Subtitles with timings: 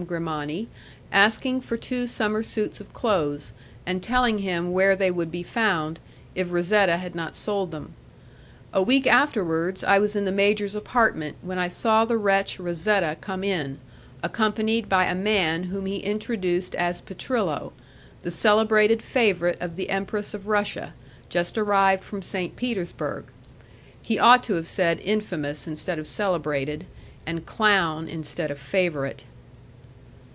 [0.07, 0.67] Grimani,
[1.11, 3.53] asking for two summer suits of clothes,
[3.85, 5.99] and telling him where they would be found,
[6.33, 7.93] if Razetta had not sold them.
[8.73, 13.17] A week afterwards I was in the major's apartment when I saw the wretch Razetta
[13.21, 13.77] come in,
[14.23, 17.71] accompanied by a man whom he introduced as Petrillo,
[18.23, 20.95] the celebrated favourite of the Empress of Russia,
[21.29, 22.55] just arrived from St.
[22.55, 23.25] Petersburg.
[24.01, 26.87] He ought to have said infamous instead of celebrated,
[27.27, 29.25] and clown instead of favourite.